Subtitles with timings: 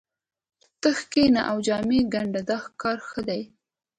[0.81, 3.41] ته کښېنه او جامې ګنډه دا کار ښه دی